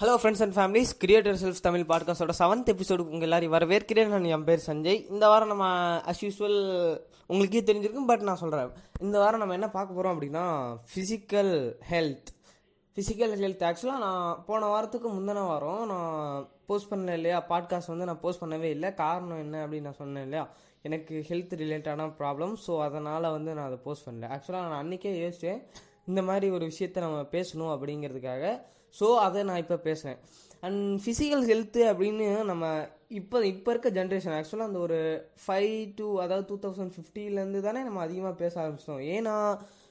[0.00, 4.06] Hello friends and families creator self Tamil பாட்காஸ்டோட seventh எபிசோடுக்கு உங்கள் எல்லாரும் வரவேற்கிறேன்.
[4.06, 5.10] நான் என் பேர் சஞ்சய்.
[5.10, 5.64] இந்த வாரம் நம்ம
[6.10, 6.58] அஸ் யூஸ்வல்
[7.26, 10.44] உங்களுக்கே தெரிஞ்சிருக்கும் பட் நான் சொல்கிறேன் இந்த வாரம் நம்ம என்ன பார்க்க போகிறோம் அப்படின்னா
[10.90, 11.52] ஃபிசிக்கல்
[11.90, 12.30] ஹெல்த்
[12.96, 17.44] ஃபிசிக்கல் ஹெல்த் ஆக்சுவலாக நான் போன வாரத்துக்கு முந்தின வாரம் நான் போஸ்ட் பண்ணல இல்லையா?
[17.48, 18.94] பாட்காஸ்ட் வந்து நான் போஸ்ட் பண்ணவே இல்லை.
[18.94, 20.48] காரணம் என்ன அப்படின்னு நான் சொன்னேன் இல்லையா?
[20.82, 24.32] எனக்கு ஹெல்த் ரிலேட்டடான ப்ராப்ளம் ஸோ அதனால் வந்து நான் அதை போஸ்ட் பண்ணல.
[24.36, 25.62] ஆக்சுவலாக நான் அன்றைக்கே யோசித்தேன்
[26.06, 28.44] இந்த மாதிரி ஒரு விஷயத்த நம்ம பேசணும் அப்படிங்கிறதுக்காக.
[28.94, 30.20] ஸோ அதை நான் இப்போ பேசுகிறேன்
[30.66, 32.64] அண்ட் ஃபிசிக்கல் ஹெல்த்து அப்படின்னு நம்ம
[33.18, 34.96] இப்போ இப்போ இருக்க ஜென்ரேஷன் ஆக்சுவலாக அந்த ஒரு
[35.42, 39.04] ஃபைவ் டு அதாவது டூ தௌசண்ட் ஃபிஃப்டிலேருந்து தானே நம்ம அதிகமாக பேச ஆரம்பிச்சிட்டோம்.
[39.16, 39.34] ஏன்னா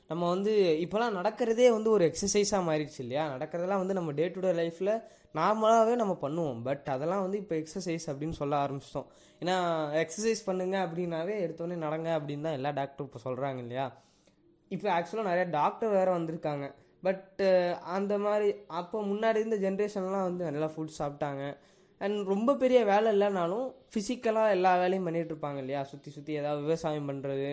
[0.09, 0.52] நம்ம வந்து
[0.83, 3.23] இப்போலாம் நடக்கிறதே வந்து ஒரு எக்ஸசைஸாக மாறிடுச்சு இல்லையா?
[3.33, 4.91] நடக்கிறதெல்லாம் வந்து நம்ம டே டு டே லைஃப்பில்
[5.39, 6.59] நார்மலாகவே நம்ம பண்ணுவோம்.
[6.67, 9.07] பட் அதெல்லாம் வந்து இப்போ எக்ஸசைஸ் அப்படின்னு சொல்ல ஆரம்பிச்சிட்டோம்.
[9.41, 9.55] ஏன்னா
[10.03, 13.88] எக்ஸசைஸ் பண்ணுங்க அப்படின்னாவே எடுத்தோடனே நடங்க அப்படின்னு தான் எல்லா டாக்டரும் இப்போ சொல்கிறாங்க இல்லையா?
[14.71, 16.67] இப்போ ஆக்சுவலாக நிறையா டாக்டர் வேறு வந்திருக்காங்க.
[17.03, 17.41] பட்
[17.97, 18.47] அந்த மாதிரி
[18.79, 21.43] அப்போ முன்னாடி இருந்த ஜென்ரேஷன்லாம் வந்து நல்லா ஃபுட் சாப்பிட்டாங்க.
[22.01, 25.81] அண்ட் ரொம்ப பெரிய வேலை இல்லைனாலும் ஃபிசிக்கலாக எல்லா வேலையும் பண்ணிகிட்ருப்பாங்க இல்லையா?
[25.91, 27.49] சுற்றி சுற்றி ஏதாவது விவசாயம் பண்ணுறது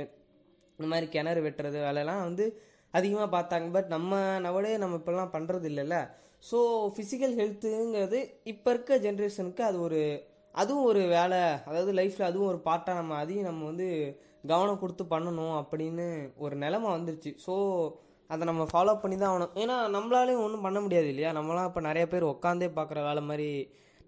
[0.79, 2.47] இந்த மாதிரி கிணறு வெட்டுறது வேலையெல்லாம் வந்து
[2.95, 3.69] அதிகமாக பார்த்தாங்க.
[3.77, 5.97] பட் நம்ம நவடே நம்ம இப்போல்லாம் பண்ணுறது இல்லைல்ல.
[6.49, 6.59] ஸோ
[6.95, 8.21] ஃபிசிக்கல் ஹெல்த்துங்கிறது
[8.53, 10.01] இப்போ இருக்க ஜென்ரேஷனுக்கு அது ஒரு
[10.55, 11.41] அதுவும் ஒரு வேலை.
[11.69, 13.89] அதாவது லைஃப்பில் அதுவும் ஒரு பார்ட்டாக நம்ம அதையும் நம்ம வந்து
[14.53, 16.07] கவனம் கொடுத்து பண்ணணும் அப்படின்னு
[16.45, 17.31] ஒரு நிலமை வந்துருச்சு.
[17.47, 17.55] ஸோ
[18.31, 19.55] அதை நம்ம ஃபாலோ பண்ணி தான் ஆகணும்.
[19.63, 21.31] ஏன்னா நம்மளாலையும் ஒன்றும் பண்ண முடியாது இல்லையா?
[21.39, 23.49] நம்மளாம் இப்போ நிறைய பேர் உட்காந்தே பார்க்குற வேலை மாதிரி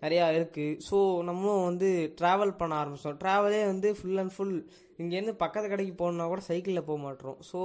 [0.03, 0.97] நிறையா இருக்குது ஸோ
[1.29, 3.17] நம்மளும் வந்து ட்ராவல் பண்ண ஆரம்பிச்சோம்.
[3.23, 4.57] ட்ராவலே வந்து ஃபுல் அண்ட் ஃபுல்
[5.03, 7.39] இங்கேருந்து பக்கத்து கடைக்கு போகணுன்னா கூட சைக்கிளில் போக மாட்டோம்.
[7.51, 7.61] ஸோ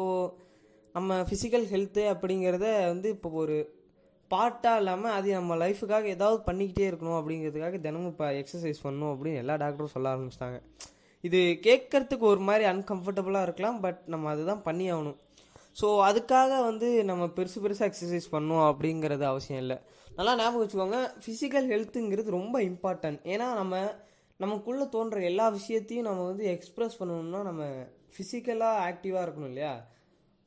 [0.95, 3.57] நம்ம ஃபிசிக்கல் ஹெல்த்து அப்படிங்கிறத வந்து இப்போ ஒரு
[4.31, 9.55] பார்ட்டாக இல்லாமல் அது நம்ம லைஃபுக்காக ஏதாவது பண்ணிக்கிட்டே இருக்கணும் அப்படிங்கிறதுக்காக தினமும் இப்போ எக்ஸசைஸ் பண்ணணும் அப்படின்னு எல்லா
[9.63, 10.59] டாக்டரும் சொல்ல ஆரம்பிச்சிட்டாங்க.
[11.27, 15.17] இது கேட்கறதுக்கு ஒரு மாதிரி அன்கம்ஃபர்டபுளாக இருக்கலாம் பட் நம்ம அதுதான் பண்ணி ஆகணும்
[15.75, 19.77] ஸோ அதுக்காக வந்து நம்ம பெருசு பெருசாக எக்ஸசைஸ் பண்ணணும் அப்படிங்கிறது அவசியம் இல்லை.
[20.17, 23.75] நல்லா ஞாபகம் வச்சுக்கோங்க ஃபிசிக்கல் ஹெல்த்துங்கிறது ரொம்ப இம்பார்ட்டன்ட் ஏன்னா நம்ம
[24.39, 27.63] நமக்குள்ளே தோன்ற எல்லா விஷயத்தையும் நம்ம வந்து எக்ஸ்ப்ரெஸ் பண்ணணும்னா நம்ம
[28.13, 29.73] ஃபிசிக்கலாக ஆக்டிவாக இருக்கணும் இல்லையா?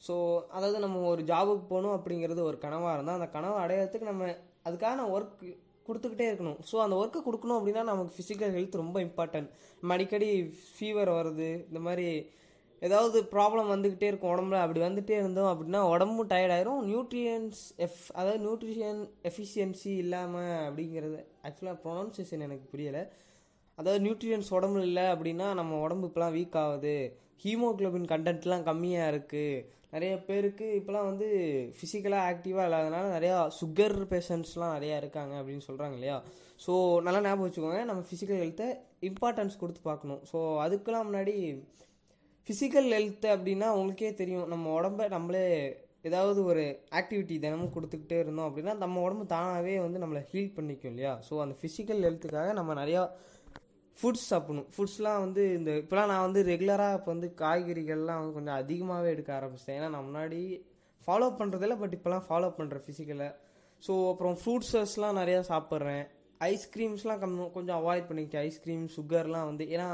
[0.03, 0.15] ஸோ
[0.57, 4.25] அதாவது நம்ம ஒரு ஜாபுக்கு போகணும் அப்படிங்கிறது ஒரு கனவாக இருந்தால் அந்த கனவை அடையிறதுக்கு நம்ம
[4.69, 5.45] அதுக்கான ஒர்க்
[5.89, 6.59] கொடுத்துக்கிட்டே இருக்கணும்.
[6.71, 9.49] ஸோ அந்த ஒர்க்கை கொடுக்கணும் அப்படின்னா நமக்கு ஃபிசிக்கல் ஹெல்த் ரொம்ப இம்பார்ட்டன்ட்
[9.81, 10.29] நம்ம அடிக்கடி
[10.75, 12.07] ஃபீவர் வருது இந்த மாதிரி
[12.83, 14.63] ஏதாவது ப்ராப்ளம் வந்துக்கிட்டே இருக்கும் உடம்புல.
[14.65, 22.47] அப்படி வந்துகிட்டே இருந்தோம் அப்படின்னா உடம்பும் டயர்டாயிரும் நியூட்ரியன்ஸ் எஃப் அதாவது நியூட்ரிஷன் எஃபிஷியன்சி இல்லாமல் அப்படிங்கிறது ஆக்சுவலாக ப்ரொனன்சியேஷன்
[22.49, 23.05] எனக்கு புரியலை.
[23.79, 26.97] அதாவது நியூட்ரியன்ஸ் உடம்புல இல்லை அப்படின்னா நம்ம உடம்பு இப்போலாம் வீக் ஆகுது.
[27.45, 29.65] ஹீமோக்ளோபின் கண்டென்ட்லாம் கம்மியாக இருக்குது
[29.95, 31.27] நிறைய பேருக்கு இப்போலாம் வந்து
[31.77, 36.17] ஃபிசிக்கலாக ஆக்டிவாக இல்லாதனால நிறையா சுகர் பேஷண்ட்ஸ்லாம் நிறையா இருக்காங்க அப்படின்னு சொல்கிறாங்க இல்லையா?
[36.65, 36.73] ஸோ
[37.07, 37.81] நல்லா ஞாபகம் வச்சுக்கோங்க.
[37.91, 38.69] நம்ம ஃபிசிக்கல் ஹெல்த்தை
[39.09, 40.23] இம்பார்ட்டன்ஸ் கொடுத்து பார்க்கணும்.
[40.31, 41.35] ஸோ அதுக்கெலாம் முன்னாடி
[42.47, 44.49] ஃபிசிக்கல் ஹெல்த் அப்படின்னா உங்களுக்கே தெரியும்.
[44.53, 45.45] நம்ம உடம்ப நம்மளே
[46.09, 46.65] ஏதாவது ஒரு
[46.99, 51.13] ஆக்டிவிட்டி தினமும் கொடுத்துக்கிட்டே இருந்தோம் அப்படின்னா நம்ம உடம்பு தானாகவே வந்து நம்மளை ஹீல் பண்ணிக்கும் இல்லையா?
[51.29, 53.03] ஸோ அந்த ஃபிசிக்கல் ஹெல்த்துக்காக நம்ம நிறையா
[53.97, 54.69] ஃபுட்ஸ் சாப்பிடணும்.
[54.75, 59.79] ஃபுட்ஸ்லாம் வந்து இந்த இப்போலாம் நான் வந்து ரெகுலராக இப்போ வந்து காய்கறிகள்லாம் வந்து கொஞ்சம் அதிகமாகவே எடுக்க ஆரம்பிச்சிட்டேன்.
[59.81, 60.41] ஏன்னா நான் முன்னாடி
[61.07, 63.29] ஃபாலோ பண்ணுறதில்ல பட் இப்போலாம் ஃபாலோ பண்ணுறேன் ஃபிசிக்கலை
[63.83, 66.05] ஸோ அப்புறம் ஃப்ரூட்ஸஸ்லாம் நிறையா சாப்பிட்றேன்.
[66.51, 68.47] ஐஸ்கிரீம்ஸ்லாம் கம் கொஞ்சம் அவாய்ட் பண்ணிக்கிட்டேன்.
[68.51, 69.89] ஐஸ்கிரீம் சுகர்லாம் வந்து ஏன்னா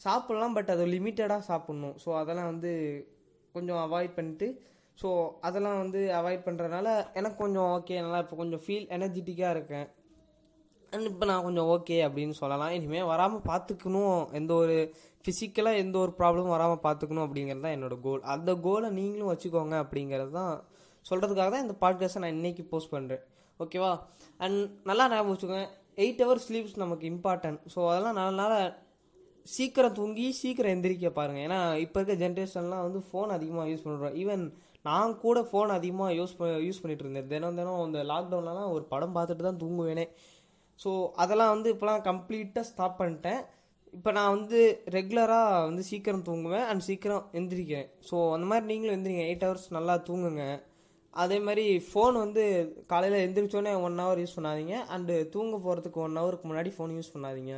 [0.00, 1.96] சாப்பிட்லாம் பட் அது லிமிட்டடாக சாப்பிட்ணும்.
[2.04, 2.72] ஸோ அதெல்லாம் வந்து
[3.54, 4.46] கொஞ்சம் அவாய்ட் பண்ணிட்டு
[4.98, 5.08] ஸோ
[5.46, 6.88] அதெல்லாம் வந்து அவாய்ட் பண்ணுறதுனால
[7.18, 9.86] எனக்கு கொஞ்சம் ஓகே நல்லா இப்போ கொஞ்சம் ஃபீல் எனர்ஜெட்டிக்காக இருக்கேன்.
[10.92, 12.72] அண்ட் இப்போ நான் கொஞ்சம் ஓகே அப்படின்னு சொல்லலாம்.
[12.76, 14.76] இனிமேல் வராமல் பார்த்துக்கணும் எந்த ஒரு
[15.24, 20.32] ஃபிசிக்கலாக எந்த ஒரு ப்ராப்ளமும் வராமல் பார்த்துக்கணும் அப்படிங்கிறது தான் என்னோடய கோல் அந்த கோலை நீங்களும் வச்சுக்கோங்க அப்படிங்கிறது
[20.40, 20.54] தான்
[21.06, 23.22] சொல்கிறதுக்காக தான் இந்த பாட்காஸ்ட்டை நான் இன்றைக்கி போஸ்ட் பண்ணுறேன்
[23.60, 23.92] ஓகேவா
[24.40, 25.66] அண்ட் நல்லா ஞாபகம் வச்சுக்கோங்க.
[26.04, 28.54] எயிட் ஹவர் ஸ்லீப்ஸ் நமக்கு இம்பார்ட்டன்ட் ஸோ அதெல்லாம் நல்ல
[29.46, 34.44] சீக்கிரம் தூங்கி சீக்கிரம் எந்திரிக்க பாருங்கள் ஏன்னா இப்போ இருக்க ஜென்ரேஷன்லாம் வந்து ஃபோன் அதிகமாக யூஸ் பண்ணுறோம் ஈவன்
[34.88, 37.28] நான் கூட ஃபோன் அதிகமாக யூஸ் ப யூஸ் பண்ணிகிட்டு இருந்தேன்.
[37.32, 40.06] தினம் தினம் இந்த லாக்டவுன்லலாம் ஒரு படம் பார்த்துட்டு தான் தூங்குவேனே.
[40.80, 40.90] ஸோ
[41.22, 43.40] அதெல்லாம் வந்து இப்போலாம் கம்ப்ளீட்டாக ஸ்டாப் பண்ணிட்டேன்.
[43.98, 44.60] இப்போ நான் வந்து
[44.96, 47.88] ரெகுலராக வந்து சீக்கிரம் தூங்குவேன் அண்ட் சீக்கிரம் எந்திரிக்கிறேன்.
[48.08, 49.24] ஸோ அந்த மாதிரி நீங்களும் எந்திரிங்க.
[49.28, 50.44] எயிட் ஹவர்ஸ் நல்லா தூங்குங்க.
[51.22, 52.44] அதே மாதிரி ஃபோன் வந்து
[52.92, 54.76] காலையில் எந்திரிச்சோடனே ஒன் ஹவர் யூஸ் பண்ணாதீங்க.
[54.94, 57.54] அண்டு தூங்க போகிறதுக்கு ஒன் ஹவருக்கு முன்னாடி ஃபோன் யூஸ் பண்ணாதீங்க.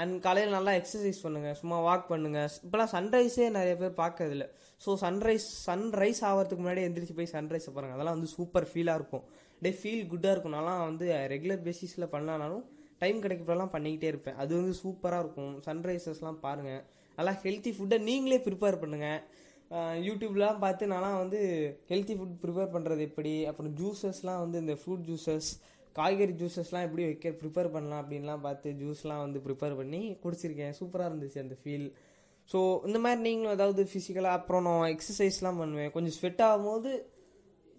[0.00, 4.44] அண்ட் காலையில் நல்லா எக்ஸசைஸ் பண்ணுங்கள் சும்மா வாக் பண்ணுங்கள் இப்போலாம் சன்ரைஸே நிறைய பேர் பார்க்கறதில்ல.
[4.84, 9.24] ஸோ சன்ரைஸ் சன்ரைஸ் ஆகிறதுக்கு முன்னாடி எந்திரிச்சு போய் சன்ரைஸை பாருங்கள் அதெல்லாம் வந்து சூப்பர் ஃபீலாக இருக்கும்.
[9.64, 10.56] டே ஃபீல் குட்டாக இருக்கும்.
[10.56, 12.62] நான்லாம் வந்து ரெகுலர் பேசிஸில் பண்ணாலும்
[13.02, 14.36] டைம் கிடைக்கப்பெல்லாம் பண்ணிக்கிட்டே இருப்பேன்.
[14.42, 15.52] அது வந்து சூப்பராக இருக்கும்.
[15.68, 16.82] சன்ரைசஸ்லாம் பாருங்கள்
[17.18, 19.20] நல்லா ஹெல்த்தி ஃபுட்டை நீங்களே ப்ரிப்பேர் பண்ணுங்கள்
[20.06, 21.38] யூடியூப்லாம் பார்த்து நான்லாம் வந்து
[21.90, 23.32] ஹெல்த்தி ஃபுட் ப்ரிப்பேர் பண்ணுறது எப்படி?
[23.50, 25.50] அப்புறம் ஜூஸஸ்லாம் வந்து இந்த ஃப்ரூட் ஜூஸஸ்
[25.98, 30.74] காய்கறி ஜூஸஸ்லாம் எப்படி வைக்க ப்ரிப்பேர் பண்ணலாம் அப்படின்லாம் பார்த்து ஜூஸ்லாம் வந்து ப்ரிப்பேர் பண்ணி குடிச்சிருக்கேன்.
[30.80, 31.88] சூப்பராக இருந்துச்சு அந்த ஃபீல்
[32.48, 32.58] ஸோ
[32.88, 35.90] இந்த மாதிரி நீங்களும் ஏதாவது ஃபிசிக்கலாக அப்புறம் நான் எக்ஸசைஸ்லாம் பண்ணுவேன்.
[35.96, 36.90] கொஞ்சம் ஸ்வெட் ஆகும்போது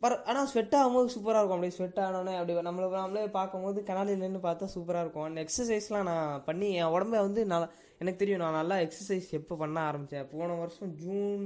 [0.02, 1.58] பர ஆனால் ஸ்வெட் ஆகும்போது சூப்பராக இருக்கும்.
[1.58, 5.28] அப்படியே ஸ்வெட் ஆனோடனே அப்படி நம்மளை நம்மளே பார்க்கும்போது கண்ணாடியில் நின்று பார்த்தா சூப்பராக இருக்கும்.
[5.30, 7.68] அந்த எக்ஸசைஸ்லாம் நான் பண்ணி என் உடம்ப வந்து நல்லா
[8.02, 11.44] எனக்கு தெரியும் நான் நல்லா எக்ஸசைஸ் எப்போ பண்ண ஆரம்பித்தேன் போன வருஷம் ஜூன்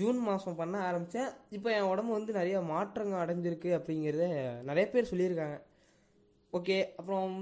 [0.00, 4.26] ஜூன் மாதம் பண்ண ஆரம்பித்தேன் இப்போ என் உடம்பு வந்து நிறைய மாற்றங்கள் அடைஞ்சிருக்கு அப்படிங்கிறத
[4.68, 5.56] நிறைய பேர் சொல்லியிருக்காங்க.
[6.56, 7.34] ஓகே அப்புறம்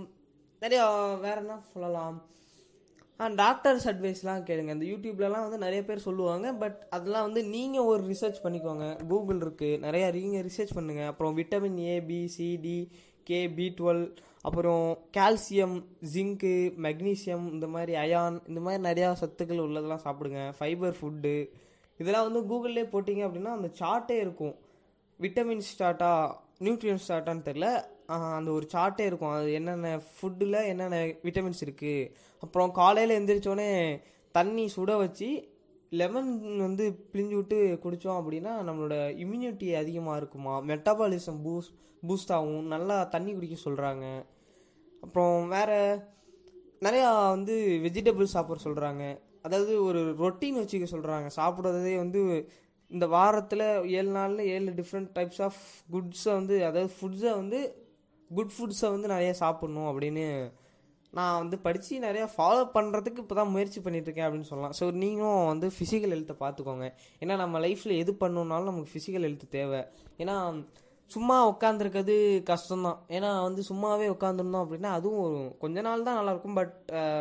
[0.62, 0.84] நிறையா
[1.20, 2.16] வேற என்ன சொல்லலாம்?
[3.40, 4.74] டாக்டர்ஸ் அட்வைஸ்லாம் கேளுங்க.
[4.76, 8.86] இந்த யூடியூப்லலாம் வந்து நிறைய பேர் சொல்லுவாங்க பட் அதெல்லாம் வந்து நீங்கள் ஒரு ரிசர்ச் பண்ணிக்கோங்க.
[9.10, 12.76] கூகுள் இருக்குது நிறையா நீங்கள் ரிசர்ச் பண்ணுங்கள் அப்புறம் vitamin A B C D
[13.30, 14.04] K B twelve
[14.48, 14.86] அப்புறம்
[15.16, 15.76] கால்சியம்
[16.12, 16.54] ஜிங்க்கு
[16.86, 20.42] மெக்னீசியம் இந்த மாதிரி அயான் இந்த மாதிரி நிறையா சத்துக்கள் உள்ளதெல்லாம் சாப்பிடுங்க.
[20.58, 21.34] ஃபைபர் ஃபுட்டு
[22.00, 24.54] இதெல்லாம் வந்து கூகுள்லேயே போட்டிங்க அப்படின்னா அந்த சார்ட்டே இருக்கும்.
[25.20, 26.12] விட்டமின் ஸ்டார்ட்டா
[26.64, 27.68] நியூட்ரியன் ஸ்டார்ட்டான்னு தெரில
[28.38, 29.34] அந்த ஒரு சார்ட்டே இருக்கும்.
[29.36, 32.10] அது என்னென்ன ஃபுட்டில் என்னென்ன விட்டமின்ஸ் இருக்குது
[32.42, 33.70] அப்புறம் காலையில் எந்திரிச்சோடனே
[34.34, 35.28] தண்ணி சுட வச்சு
[35.92, 36.30] லெமன்
[36.66, 40.54] வந்து பிழிஞ்சு விட்டு குடித்தோம் அப்படின்னா நம்மளோட இம்யூனிட்டி அதிகமாக இருக்குமா?
[40.70, 41.74] மெட்டபாலிசம் பூஸ்ட்
[42.08, 42.68] பூஸ்ட் ஆகும்.
[42.74, 44.04] நல்லா தண்ணி குடிக்க சொல்கிறாங்க
[45.02, 45.78] அப்புறம் வேறு
[46.86, 47.54] நிறையா வந்து
[47.86, 49.02] வெஜிடபிள்ஸ் சாப்பிட சொல்கிறாங்க
[49.46, 52.20] அதாவது ஒரு ரொட்டீன் வச்சுக்க சொல்கிறாங்க சாப்பிட்றதே வந்து
[52.90, 53.64] இந்த வாரத்தில்
[53.98, 55.60] ஏழு நாளில் ஏழு டிஃப்ரெண்ட் டைப்ஸ் ஆஃப்
[55.94, 57.58] குட்ஸை வந்து அதாவது ஃபுட்ஸை வந்து
[58.38, 60.26] குட் ஃபுட்ஸை வந்து நிறைய சாப்பிட்ணும் அப்படின்னு
[61.18, 64.74] நான் வந்து படித்து நிறையா ஃபாலோ பண்ணுறதுக்கு இப்போ தான் முயற்சி பண்ணிகிட்ருக்கேன் அப்படின்னு சொல்லலாம்.
[64.78, 66.86] ஸோ நீங்களும் வந்து ஃபிசிக்கல் ஹெல்த்தை பார்த்துக்கோங்க.
[67.22, 69.80] ஏன்னா நம்ம லைஃப்பில் எது பண்ணணுன்னாலும் நமக்கு ஃபிசிக்கல் ஹெல்த் தேவை.
[70.22, 70.36] ஏன்னா
[71.10, 72.16] சும்மா உட்காந்துருக்கிறது
[72.50, 72.98] கஷ்டம்தான்.
[73.16, 76.58] ஏன்னா வந்து சும்மாவே உட்காந்துருந்தோம் அப்படின்னா அதுவும் ஒரு கொஞ்ச நாள் தான் நல்லாயிருக்கும்.
[76.60, 76.76] பட்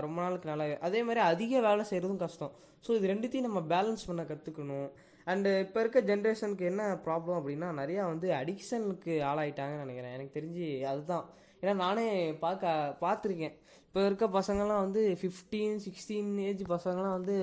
[0.06, 2.54] ரொம்ப நாளுக்கு நல்லா அதே மாதிரி அதிக வேலை செய்கிறதும் கஷ்டம்.
[2.86, 4.90] ஸோ இது ரெண்டுத்தையும் நம்ம பேலன்ஸ் பண்ண கற்றுக்கணும்
[5.31, 10.16] அண்டு இப்போ இருக்க ஜென்ரேஷனுக்கு என்ன ப்ராப்ளம் அப்படின்னா நிறையா வந்து அடிக்ஷனுக்கு ஆளாயிட்டாங்கன்னு நினைக்கிறேன்.
[10.18, 11.26] எனக்கு தெரிஞ்சு அதுதான்.
[11.62, 12.06] ஏன்னா நானே
[12.46, 12.74] பார்க்க
[13.04, 13.56] பார்த்துருக்கேன்.
[13.86, 17.38] இப்போ இருக்க பசங்கள்லாம் வந்து ஃபிஃப்டீன் சிக்ஸ்டீன் ஏஜ் பசங்கள்லாம் வந்து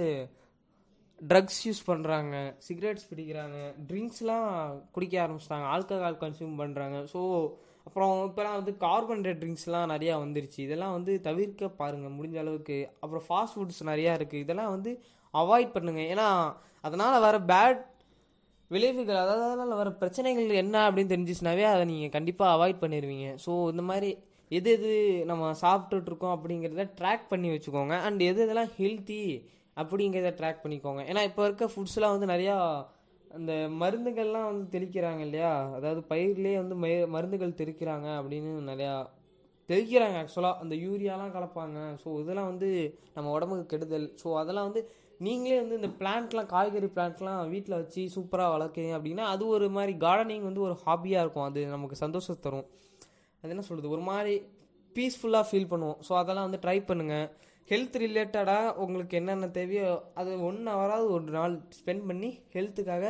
[1.21, 2.35] ட்ரக்ஸ் யூஸ் பண்ணுறாங்க
[2.67, 3.59] சிகரெட்ஸ் பிடிக்கிறாங்க
[3.91, 4.49] ட்ரிங்க்ஸ்லாம்
[4.94, 7.21] குடிக்க ஆரம்பிச்சிட்டாங்க ஆல்கஹால் கன்சியூம் பண்ணுறாங்க ஸோ
[7.87, 10.59] அப்புறம் இப்போலாம் வந்து கார்பன்டேட் ட்ரிங்க்ஸ்லாம் நிறையா வந்துருச்சு.
[10.67, 12.79] இதெல்லாம் வந்து தவிர்க்க பாருங்கள் முடிஞ்ச அளவுக்கு.
[13.03, 14.93] அப்புறம் ஃபாஸ்ட் ஃபுட்ஸ் நிறையா இருக்குது இதெல்லாம் வந்து
[15.35, 16.29] அவாய்ட் பண்ணுங்கள் ஏன்னா
[16.87, 17.83] அதனால் வர பேட்
[18.71, 23.83] விளைவுகள் அதாவது அதனால் வர பிரச்சனைகள் என்ன அப்படின்னு தெரிஞ்சிச்சுனாவே அதை நீங்கள் கண்டிப்பாக அவாய்ட் பண்ணிடுவீங்க ஸோ இந்த
[23.91, 24.11] மாதிரி
[24.50, 24.91] எது எது
[25.31, 27.94] நம்ம சாப்பிட்டுட்ருக்கோம் அப்படிங்கிறத ட்ராக் பண்ணி வச்சுக்கோங்க.
[28.06, 29.23] அண்ட் எது எதெல்லாம் ஹெல்த்தி
[29.81, 31.00] அப்படிங்கிறத ட்ராக் பண்ணிக்கோங்க.
[31.11, 32.56] ஏன்னா இப்போ இருக்க ஃபுட்ஸ்லாம் வந்து நிறையா
[33.37, 33.53] அந்த
[33.83, 35.53] மருந்துகள்லாம் வந்து தெளிக்கிறாங்க இல்லையா?
[35.79, 36.77] அதாவது பயிர்லேயே வந்து
[37.15, 38.94] மருந்துகள் தெளிக்கிறாங்க அப்படின்னு நிறையா
[39.69, 41.79] தெளிக்கிறாங்க ஆக்சுவலாக அந்த யூரியாலாம் கலப்பாங்க.
[42.03, 42.69] ஸோ இதெல்லாம் வந்து
[43.17, 44.06] நம்ம உடம்புக்கு கெடுதல்.
[44.23, 44.83] ஸோ அதெல்லாம் வந்து
[45.27, 50.44] நீங்களே வந்து இந்த பிளான்ட்லாம் காய்கறி பிளான்ட்லாம் வீட்டில் வச்சு சூப்பராக வளர்க்குறீங்க அப்படின்னா அது ஒரு மாதிரி கார்டனிங்
[50.49, 51.47] வந்து ஒரு ஹாபியாக இருக்கும்.
[51.50, 52.67] அது நமக்கு சந்தோஷம் தரும்.
[53.43, 54.35] அது என்ன சொல்கிறது ஒரு மாதிரி
[54.97, 55.99] பீஸ்ஃபுல்லாக ஃபீல் பண்ணுவோம்.
[56.09, 57.27] ஸோ அதெல்லாம் வந்து ட்ரை பண்ணுங்கள்
[57.71, 59.87] ஹெல்த் ரிலேட்டடாக உங்களுக்கு என்னென்ன தேவையோ
[60.21, 63.07] அது ஒன் ஹவராவது ஒரு நாள் ஸ்பெண்ட் பண்ணி ஹெல்த்துக்காக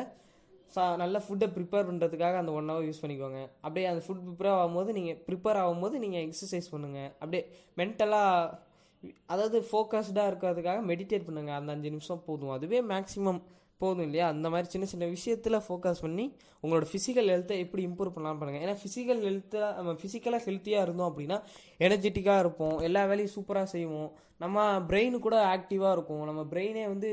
[0.74, 3.40] சா நல்ல ஃபுட்டை ப்ரிப்பேர் பண்ணுறதுக்காக அந்த ஒன் ஹவர் யூஸ் பண்ணிக்கோங்க.
[3.64, 7.42] அப்படியே அந்த ஃபுட் ப்ரிப்பேர் ஆகும்போது நீங்கள் ப்ரிப்பேர் ஆகும்போது நீங்கள் எக்ஸசைஸ் பண்ணுங்கள் அப்படியே
[7.80, 12.54] மென்டலாக அதாவது ஃபோக்கஸ்டாக இருக்கிறதுக்காக மெடிடேட் பண்ணுங்கள் அந்த அஞ்சு நிமிஷம் போதும்.
[12.56, 13.40] அதுவே மேக்ஸிமம்
[13.78, 14.26] போதும் இல்லையா?
[14.28, 16.24] அந்த மாதிரி சின்ன சின்ன விஷயத்தில் ஃபோக்கஸ் பண்ணி
[16.62, 21.38] உங்களோட ஃபிசிக்கல் ஹெல்த்தை எப்படி இம்ப்ரூவ் பண்ணலாம் பாருங்கள் ஏன்னா ஃபிசிக்கல் ஹெல்த்தில் நம்ம ஃபிசிக்கலாக ஹெல்த்தியாக இருந்தோம் அப்படின்னா
[21.78, 22.78] எனர்ஜெட்டிக்காக இருப்போம்.
[22.78, 24.08] எல்லா வேலையும் சூப்பராக செய்வோம்.
[24.38, 26.24] நம்ம பிரெயின் கூட ஆக்டிவாக இருக்கும்.
[26.24, 27.10] நம்ம பிரெயினே வந்து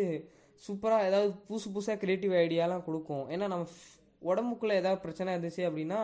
[0.68, 3.30] சூப்பராக ஏதாவது புதுசு புதுசாக க்ரியேட்டிவ் ஐடியாலாம் கொடுக்கும்.
[3.30, 3.68] ஏன்னா நம்ம
[4.22, 6.02] உடம்புக்குள்ளே ஏதாவது பிரச்சனை இருந்துச்சு அப்படின்னா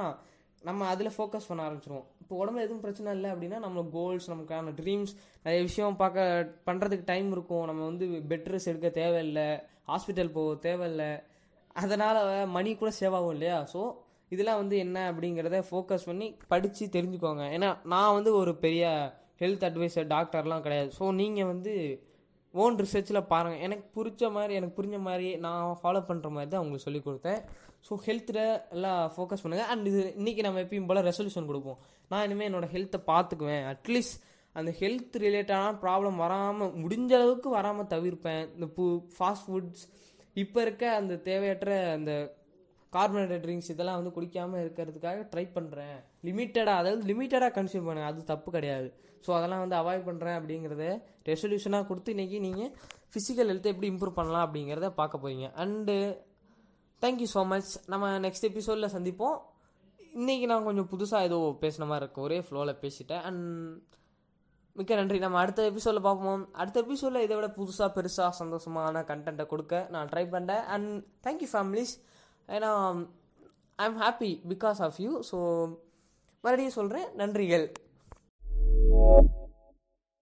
[0.67, 2.07] நம்ம அதில் ஃபோக்கஸ் பண்ண ஆரம்பிச்சிருவோம்.
[2.21, 5.13] இப்போ உடம்புல எதுவும் பிரச்சனை இல்லை அப்படின்னா நம்ம கோல்ஸ் நமக்கான ட்ரீம்ஸ்
[5.45, 6.25] நிறைய விஷயம் பார்க்க
[6.67, 7.65] பண்ணுறதுக்கு டைம் இருக்கும்.
[7.69, 9.47] நம்ம வந்து பெட் ரெஸ்ட் எடுக்க தேவையில்லை
[9.91, 11.11] ஹாஸ்பிட்டல் போக தேவையில்லை.
[11.83, 12.19] அதனால்
[12.57, 13.57] மணி கூட சேவ் ஆகும் இல்லையா?
[13.73, 13.81] ஸோ
[14.33, 17.45] இதெல்லாம் வந்து என்ன அப்படிங்கிறத ஃபோக்கஸ் பண்ணி படித்து தெரிஞ்சுக்கோங்க.
[17.57, 18.85] ஏன்னா நான் வந்து ஒரு பெரிய
[19.41, 20.89] ஹெல்த் அட்வைசர் டாக்டர்லாம் கிடையாது.
[20.99, 21.73] ஸோ நீங்கள் வந்து
[22.53, 26.87] ஓன் ரிசர்ச்சில் பாருங்கள் எனக்கு பிடிச்ச மாதிரி எனக்கு புரிஞ்ச மாதிரி நான் ஃபாலோ பண்ணுற மாதிரி தான் உங்களுக்கு
[26.87, 27.41] சொல்லிக் கொடுத்தேன்.
[27.87, 28.41] ஸோ ஹெல்த்தில்
[28.75, 31.79] எல்லாம் ஃபோக்கஸ் பண்ணுங்கள் அண்ட் இது இன்றைக்கி நம்ம எப்பயும் போல் ரெசல்யூஷன் கொடுப்போம்.
[32.11, 33.63] நான் இனிமேல் என்னோடய ஹெல்த்தை பார்த்துக்குவேன்.
[33.73, 34.17] அட்லீஸ்ட்
[34.55, 38.43] அந்த ஹெல்த் ரிலேட்டடான ப்ராப்ளம் வராமல் முடிஞ்ச அளவுக்கு வராமல் தவிர்ப்பேன்.
[38.55, 38.85] இந்த பூ
[39.17, 39.85] ஃபாஸ்ட் ஃபுட்ஸ்
[40.43, 42.11] இப்போ இருக்க அந்த தேவையற்ற அந்த
[42.95, 48.07] கார்பனேட்டட் ட்ரிங்க்ஸ் இதெல்லாம் வந்து குடிக்காமல் இருக்கிறதுக்காக ட்ரை பண்ணுறேன் லிமிட்டடாக அதாவது லிமிட்டடாக கன்சியூம் பண்ணுங்க.
[48.11, 48.87] அது தப்பு கிடையாது.
[49.25, 50.85] ஸோ அதெல்லாம் வந்து அவாய்ட் பண்ணுறேன் அப்படிங்கிறத
[51.29, 52.71] ரெசல்யூஷனாக கொடுத்து இன்றைக்கி நீங்கள்
[53.13, 55.95] ஃபிசிக்கல் ஹெல்த்தை எப்படி இம்ப்ரூவ் பண்ணலாம் அப்படிங்கிறத பார்க்க போகிறீங்க and
[57.01, 59.37] thank you so much நம்ம நெக்ஸ்ட் எபிசோடில் சந்திப்போம்.
[60.19, 63.23] இன்றைக்கி நான் கொஞ்சம் புதுசாக ஏதோ பேசின மாதிரி இருக்கும் ஒரே ஃப்ளோவில் பேசிட்டேன்.
[63.27, 63.45] அண்ட்
[64.75, 65.17] மிக்க நன்றி.
[65.25, 66.43] நம்ம அடுத்த எபிசோடில் பார்ப்போம்.
[66.61, 70.91] அடுத்த எபிசோடில் இதை விட புதுசாக பெருசாக சந்தோஷமான கண்டென்ட்டை கொடுக்க நான் ட்ரை பண்ணுறேன் அண்ட்
[71.27, 71.93] தேங்க்யூ ஃபேமிலிஸ்
[72.55, 72.71] ஏன்னா
[73.79, 75.37] I am happy because of you so
[76.43, 77.65] மறுபடியும் சொல்கிறேன் நன்றிகள்.